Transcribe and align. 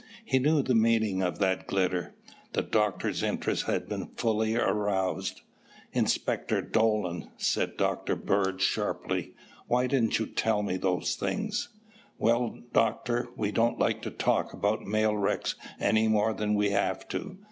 He 0.25 0.39
knew 0.39 0.63
the 0.63 0.73
meaning 0.73 1.21
of 1.21 1.37
that 1.37 1.67
glitter. 1.67 2.15
The 2.53 2.63
Doctor's 2.63 3.21
interest 3.21 3.65
had 3.65 3.87
been 3.87 4.07
fully 4.17 4.55
aroused. 4.55 5.41
"Inspector 5.93 6.59
Dolan," 6.59 7.29
said 7.37 7.77
Dr. 7.77 8.15
Bird 8.15 8.63
sharply, 8.63 9.35
"why 9.67 9.85
didn't 9.85 10.17
you 10.17 10.25
tell 10.25 10.63
me 10.63 10.77
those 10.77 11.13
things?" 11.15 11.69
"Well, 12.17 12.57
Doctor, 12.73 13.29
we 13.35 13.51
don't 13.51 13.77
like 13.77 14.01
to 14.01 14.09
talk 14.09 14.53
about 14.53 14.87
mail 14.87 15.15
wrecks 15.15 15.53
any 15.79 16.07
more 16.07 16.33
than 16.33 16.55
we 16.55 16.71
have 16.71 17.07
to. 17.09 17.37